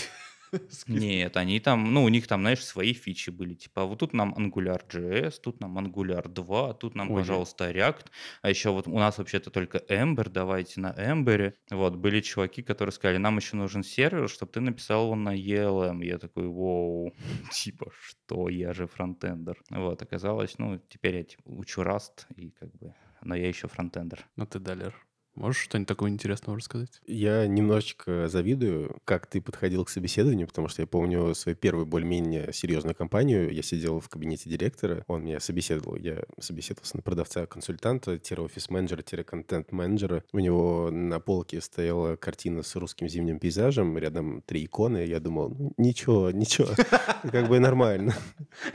[0.86, 3.54] Нет, они там, ну, у них там, знаешь, свои фичи были.
[3.54, 8.06] Типа, вот тут нам Angular.js, тут нам Angular 2, тут нам, Ой, пожалуйста, React.
[8.42, 11.54] А еще вот у нас вообще-то только Ember, давайте на Ember.
[11.70, 16.04] Вот, были чуваки, которые сказали, нам еще нужен сервер, чтобы ты написал его на ELM.
[16.04, 17.14] Я такой, воу,
[17.52, 19.62] типа, что, я же фронтендер.
[19.70, 24.26] Вот, оказалось, ну, теперь я типа, учу Rust, и как бы, но я еще фронтендер.
[24.36, 24.94] Ну ты далер.
[25.36, 27.00] Можешь что-нибудь такое интересное рассказать?
[27.06, 32.52] Я немножечко завидую, как ты подходил к собеседованию, потому что я помню свою первую более-менее
[32.52, 33.52] серьезную компанию.
[33.52, 35.96] Я сидел в кабинете директора, он меня собеседовал.
[35.96, 40.24] Я собеседовался на продавца-консультанта, офис-менеджера, контент-менеджера.
[40.32, 45.04] У него на полке стояла картина с русским зимним пейзажем, рядом три иконы.
[45.04, 46.68] Я думал, ну, ничего, ничего,
[47.30, 48.14] как бы нормально.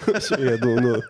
[0.38, 1.02] Я думал, ну,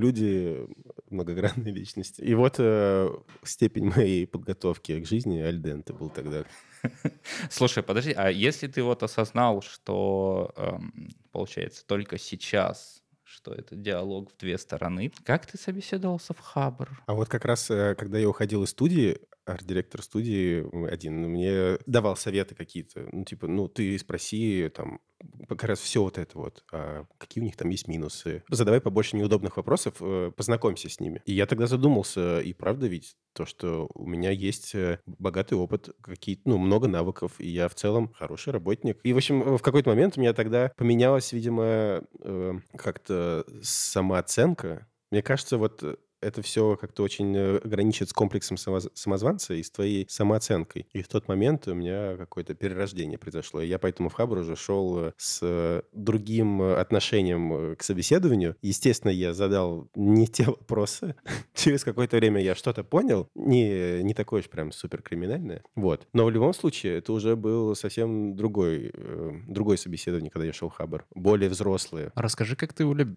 [0.00, 0.66] люди
[1.10, 2.20] многогранные личности.
[2.22, 3.08] И вот э,
[3.42, 6.44] степень моей подготовки к жизни альденте был тогда.
[7.50, 14.32] Слушай, подожди, а если ты вот осознал, что, эм, получается, только сейчас что это диалог
[14.32, 15.12] в две стороны.
[15.22, 16.88] Как ты собеседовался в Хабр?
[17.06, 19.20] А вот как раз, э, когда я уходил из студии,
[19.52, 23.08] арт-директор студии один мне давал советы какие-то.
[23.12, 25.00] Ну, типа, ну, ты спроси там
[25.48, 26.64] как раз все вот это вот.
[26.72, 28.42] А какие у них там есть минусы?
[28.48, 31.22] Задавай побольше неудобных вопросов, э, познакомься с ними.
[31.26, 35.90] И я тогда задумался, и правда ведь то, что у меня есть э, богатый опыт,
[36.00, 38.98] какие ну, много навыков, и я в целом хороший работник.
[39.02, 44.88] И, в общем, в какой-то момент у меня тогда поменялась, видимо, э, как-то самооценка.
[45.10, 45.82] Мне кажется, вот
[46.20, 50.86] это все как-то очень э, граничит с комплексом самозванца и с твоей самооценкой.
[50.92, 53.60] И в тот момент у меня какое-то перерождение произошло.
[53.60, 58.56] И я поэтому в Хабр уже шел э, с другим отношением к собеседованию.
[58.62, 61.14] Естественно, я задал не те вопросы.
[61.54, 63.28] Через какое-то время я что-то понял.
[63.34, 65.62] Не, не такое уж прям супер криминальное.
[65.74, 66.06] Вот.
[66.12, 70.68] Но в любом случае, это уже был совсем другой, э, другое собеседование, когда я шел
[70.68, 71.06] в Хабр.
[71.14, 72.12] Более взрослые.
[72.14, 73.08] А расскажи, как ты, у Леб...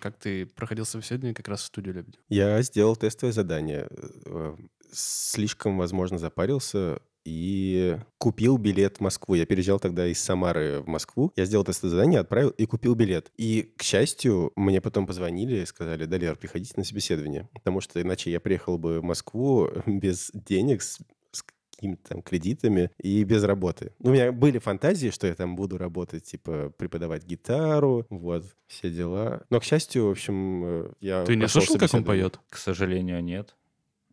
[0.00, 2.18] как ты проходил собеседование как раз в студию Лебедя?
[2.28, 3.88] Я сделал тестовое задание.
[4.26, 4.56] Э,
[4.92, 9.34] слишком, возможно, запарился и купил билет в Москву.
[9.34, 11.32] Я переезжал тогда из Самары в Москву.
[11.36, 13.30] Я сделал тестовое задание, отправил и купил билет.
[13.36, 17.48] И, к счастью, мне потом позвонили и сказали, Далер, приходите на собеседование.
[17.52, 20.82] Потому что иначе я приехал бы в Москву без денег,
[21.78, 23.92] какими-то там кредитами и без работы.
[24.00, 29.44] У меня были фантазии, что я там буду работать, типа преподавать гитару, вот, все дела.
[29.48, 31.24] Но, к счастью, в общем, э, я...
[31.24, 32.40] Ты не слышал, как он поет?
[32.50, 33.54] К сожалению, нет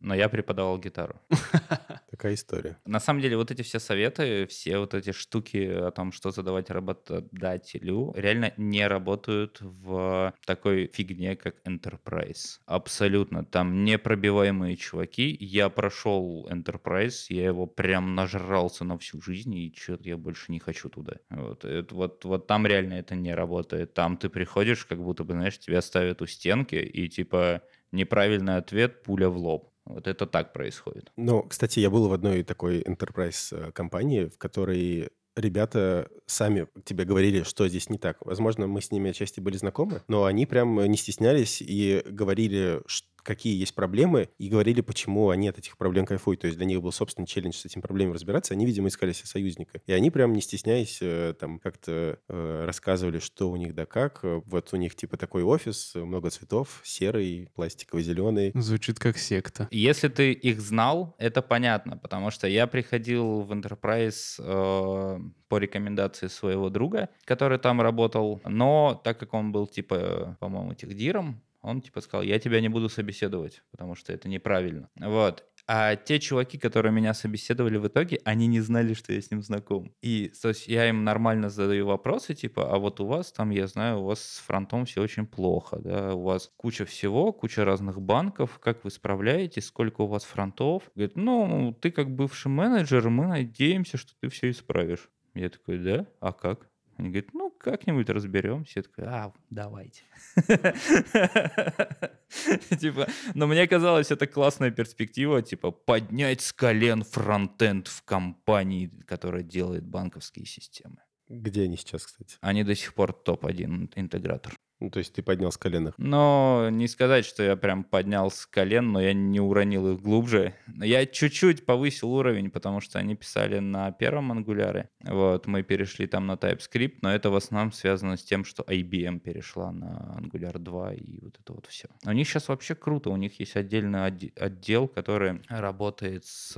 [0.06, 1.20] но я преподавал гитару.
[2.12, 2.78] Такая история.
[2.86, 6.70] На самом деле вот эти все советы, все вот эти штуки о том, что задавать
[6.70, 12.60] работодателю, реально не работают в такой фигне, как Enterprise.
[12.68, 13.44] Абсолютно.
[13.44, 15.36] Там непробиваемые чуваки.
[15.40, 20.60] Я прошел Enterprise, я его прям нажрался на всю жизнь, и что-то я больше не
[20.60, 21.16] хочу туда.
[21.32, 23.96] Вот, это, вот, вот там реально это не работает.
[23.96, 29.02] Там ты приходишь, как будто бы, знаешь, тебя ставят у стенки, и типа неправильный ответ,
[29.02, 29.75] пуля в лоб.
[29.86, 31.12] Вот это так происходит.
[31.16, 37.06] Ну, кстати, я был в одной такой enterprise э, компании, в которой ребята сами тебе
[37.06, 38.26] говорили, что здесь не так.
[38.26, 43.08] Возможно, мы с ними отчасти были знакомы, но они прям не стеснялись и говорили, что
[43.26, 46.42] какие есть проблемы, и говорили, почему они от этих проблем кайфуют.
[46.42, 48.54] То есть для них был собственный челлендж с этим проблемами разбираться.
[48.54, 49.82] Они, видимо, искали себе союзника.
[49.86, 54.20] И они прям, не стесняясь, э, там как-то э, рассказывали, что у них да как.
[54.24, 58.52] Вот у них типа такой офис, много цветов, серый, пластиковый, зеленый.
[58.54, 59.68] Звучит как секта.
[59.72, 66.28] Если ты их знал, это понятно, потому что я приходил в Enterprise э, по рекомендации
[66.28, 72.02] своего друга, который там работал, но так как он был типа, по-моему, техдиром, он типа
[72.02, 74.90] сказал, я тебя не буду собеседовать, потому что это неправильно.
[75.00, 75.44] Вот.
[75.68, 79.42] А те чуваки, которые меня собеседовали в итоге, они не знали, что я с ним
[79.42, 79.92] знаком.
[80.02, 83.66] И то есть я им нормально задаю вопросы, типа, а вот у вас там, я
[83.66, 88.00] знаю, у вас с фронтом все очень плохо, да, у вас куча всего, куча разных
[88.00, 90.84] банков, как вы справляетесь, сколько у вас фронтов?
[90.94, 95.10] Говорит, ну, ты как бывший менеджер, мы надеемся, что ты все исправишь.
[95.34, 96.06] Я такой, да?
[96.20, 96.70] А как?
[96.98, 98.80] Они говорят, ну, как-нибудь разберемся.
[98.80, 100.04] Я такой, а, давайте.
[102.80, 109.44] Типа, но мне казалось, это классная перспектива, типа, поднять с колен фронтенд в компании, которая
[109.44, 110.98] делает банковские системы.
[111.28, 112.38] Где они сейчас, кстати?
[112.42, 114.54] Они до сих пор топ-1 интегратор.
[114.80, 115.94] Ну, то есть ты поднял с коленных.
[115.98, 120.54] Но не сказать, что я прям поднял с колен, но я не уронил их глубже.
[120.76, 124.90] Я чуть-чуть повысил уровень, потому что они писали на первом ангуляре.
[125.02, 129.20] Вот, мы перешли там на TypeScript, но это в основном связано с тем, что IBM
[129.20, 131.88] перешла на Angular 2 и вот это вот все.
[132.06, 136.56] У них сейчас вообще круто, у них есть отдельный отдел, который работает с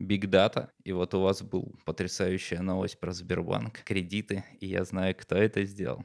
[0.00, 0.68] Big Data.
[0.88, 5.62] И вот у вас был потрясающая новость про Сбербанк, кредиты, и я знаю, кто это
[5.64, 6.02] сделал.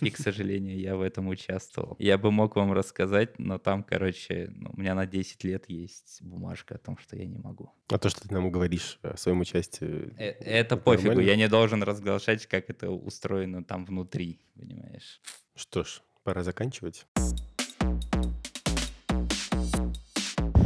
[0.00, 1.96] И, к сожалению, я в этом участвовал.
[1.98, 6.22] Я бы мог вам рассказать, но там, короче, ну, у меня на 10 лет есть
[6.22, 7.72] бумажка о том, что я не могу.
[7.88, 10.14] А то, что ты нам говоришь о своем участии...
[10.16, 11.28] Э, это, это пофигу, нормально?
[11.28, 15.20] я не должен разглашать, как это устроено там внутри, понимаешь?
[15.56, 17.06] Что ж, пора заканчивать.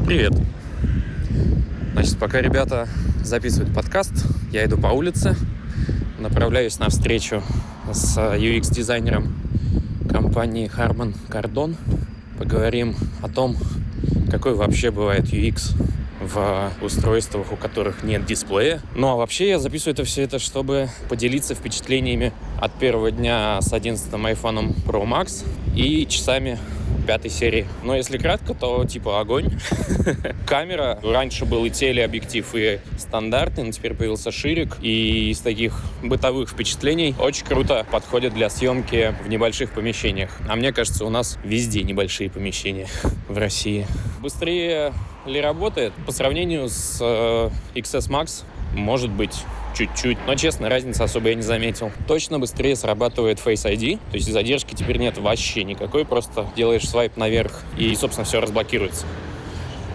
[0.06, 0.34] Привет.
[1.94, 2.86] Значит, пока ребята
[3.26, 4.12] записывают подкаст,
[4.52, 5.34] я иду по улице,
[6.20, 7.42] направляюсь на встречу
[7.92, 9.34] с UX-дизайнером
[10.08, 11.74] компании Harman Kardon.
[12.38, 13.56] Поговорим о том,
[14.30, 15.74] какой вообще бывает UX
[16.26, 18.80] в устройствах, у которых нет дисплея.
[18.94, 23.72] Ну а вообще я записываю это все это, чтобы поделиться впечатлениями от первого дня с
[23.72, 26.58] 11 iPhone Pro Max и часами
[27.06, 27.66] пятой серии.
[27.84, 29.50] Но если кратко, то типа огонь.
[30.46, 30.98] Камера.
[31.02, 34.76] Раньше был и телеобъектив, и стандартный, но теперь появился ширик.
[34.82, 40.30] И из таких бытовых впечатлений очень круто подходит для съемки в небольших помещениях.
[40.48, 42.88] А мне кажется, у нас везде небольшие помещения
[43.28, 43.86] в России.
[44.20, 44.92] Быстрее
[45.28, 45.92] ли работает?
[46.06, 49.34] По сравнению с э, XS Max, может быть,
[49.76, 50.18] чуть-чуть.
[50.26, 51.92] Но, честно, разницы особо я не заметил.
[52.08, 57.16] Точно быстрее срабатывает Face ID, то есть задержки теперь нет вообще никакой, просто делаешь свайп
[57.16, 59.06] наверх и, собственно, все разблокируется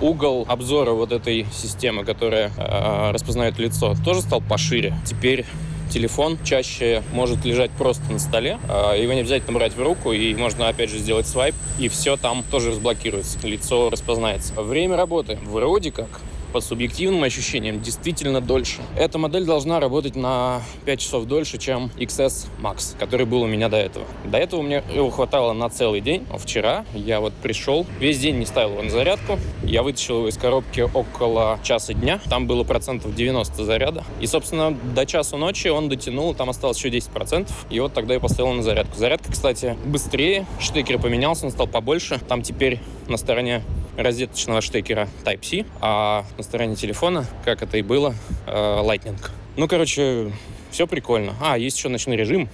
[0.01, 4.95] угол обзора вот этой системы, которая э, распознает лицо, тоже стал пошире.
[5.05, 5.45] Теперь
[5.91, 10.33] телефон чаще может лежать просто на столе, э, его не обязательно брать в руку, и
[10.33, 14.53] можно опять же сделать свайп, и все там тоже разблокируется, лицо распознается.
[14.61, 18.81] Время работы вроде как по субъективным ощущениям действительно дольше.
[18.97, 23.69] Эта модель должна работать на 5 часов дольше, чем XS Max, который был у меня
[23.69, 24.05] до этого.
[24.25, 26.25] До этого мне его хватало на целый день.
[26.37, 29.39] Вчера я вот пришел, весь день не ставил его на зарядку.
[29.63, 32.19] Я вытащил его из коробки около часа дня.
[32.29, 34.03] Там было процентов 90 заряда.
[34.19, 37.65] И, собственно, до часу ночи он дотянул, там осталось еще 10 процентов.
[37.69, 38.97] И вот тогда я поставил на зарядку.
[38.97, 40.45] Зарядка, кстати, быстрее.
[40.59, 42.19] Штекер поменялся, он стал побольше.
[42.27, 43.63] Там теперь на стороне
[43.97, 48.15] розеточного штекера Type-C, а на стороне телефона, как это и было,
[48.47, 49.17] э, Lightning.
[49.57, 50.31] Ну, короче,
[50.71, 51.35] все прикольно.
[51.41, 52.49] А, есть еще ночной режим.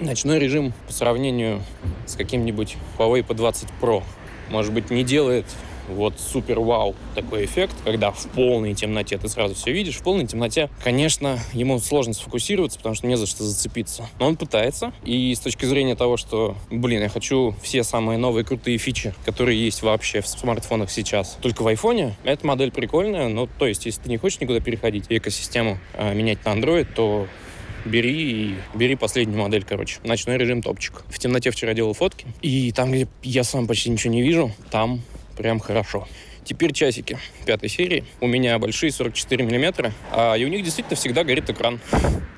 [0.00, 1.62] Ночной режим по сравнению
[2.06, 4.02] с каким-нибудь Huawei P20 Pro,
[4.48, 5.46] может быть, не делает
[5.90, 9.96] вот супер вау такой эффект, когда в полной темноте ты сразу все видишь.
[9.96, 14.08] В полной темноте, конечно, ему сложно сфокусироваться, потому что не за что зацепиться.
[14.18, 14.92] Но он пытается.
[15.04, 19.62] И с точки зрения того, что, блин, я хочу все самые новые крутые фичи, которые
[19.62, 23.28] есть вообще в смартфонах сейчас, только в айфоне, эта модель прикольная.
[23.28, 27.26] Ну, то есть, если ты не хочешь никуда переходить экосистему э, менять на Android, то
[27.84, 29.98] бери и бери последнюю модель, короче.
[30.04, 31.02] Ночной режим топчик.
[31.08, 35.00] В темноте вчера делал фотки, и там, где я сам почти ничего не вижу, там
[35.40, 36.06] прям хорошо.
[36.44, 38.04] Теперь часики пятой серии.
[38.20, 41.80] У меня большие 44 миллиметра, а, и у них действительно всегда горит экран.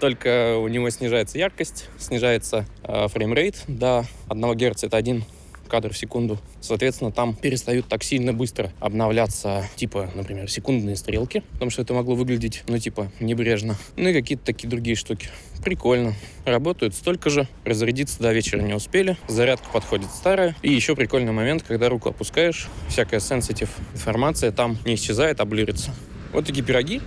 [0.01, 4.85] Только у него снижается яркость, снижается э, frame rate до 1 Гц.
[4.85, 5.25] Это один
[5.73, 6.39] кадр в секунду.
[6.61, 12.15] Соответственно, там перестают так сильно быстро обновляться, типа, например, секундные стрелки, потому что это могло
[12.15, 13.77] выглядеть, ну, типа, небрежно.
[13.97, 15.29] Ну и какие-то такие другие штуки.
[15.65, 16.13] Прикольно.
[16.45, 17.49] Работают столько же.
[17.65, 19.17] Разрядиться до вечера не успели.
[19.29, 20.55] Зарядка подходит старая.
[20.61, 25.95] И еще прикольный момент, когда руку опускаешь, всякая sensitive информация там не исчезает, а блюрится.
[26.35, 27.01] Вот такие пироги.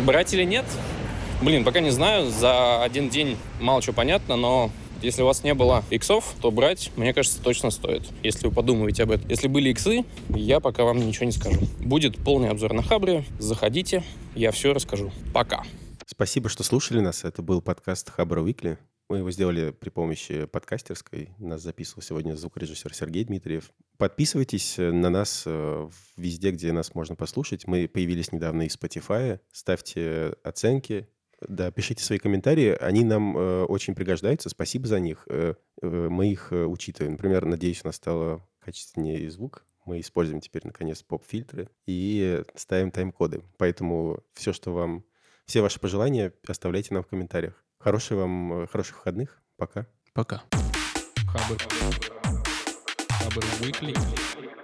[0.00, 0.66] Брать или нет?
[1.40, 2.30] Блин, пока не знаю.
[2.30, 4.70] За один день мало чего понятно, но
[5.02, 9.02] если у вас не было иксов, то брать, мне кажется, точно стоит, если вы подумаете
[9.02, 9.28] об этом.
[9.28, 11.60] Если были иксы, я пока вам ничего не скажу.
[11.80, 13.24] Будет полный обзор на Хабре.
[13.38, 15.12] Заходите, я все расскажу.
[15.34, 15.64] Пока.
[16.06, 17.24] Спасибо, что слушали нас.
[17.24, 18.78] Это был подкаст Хабра Уикли.
[19.08, 21.30] Мы его сделали при помощи подкастерской.
[21.38, 23.70] Нас записывал сегодня звукорежиссер Сергей Дмитриев.
[23.98, 27.66] Подписывайтесь на нас э, везде, где нас можно послушать.
[27.66, 29.38] Мы появились недавно и в Spotify.
[29.52, 31.08] Ставьте оценки,
[31.48, 35.24] да, пишите свои комментарии, они нам э, очень пригождаются, спасибо за них.
[35.28, 37.12] Э, э, мы их э, учитываем.
[37.12, 39.64] Например, надеюсь, у нас стало качественнее звук.
[39.84, 43.42] Мы используем теперь, наконец, поп-фильтры и ставим тайм-коды.
[43.58, 45.04] Поэтому все, что вам...
[45.46, 47.64] Все ваши пожелания оставляйте нам в комментариях.
[47.78, 49.42] Хороших вам, э, хороших выходных.
[49.56, 49.86] Пока.
[50.12, 50.42] Пока.
[51.26, 51.58] Хабр.
[53.08, 54.61] Хабр Weekly.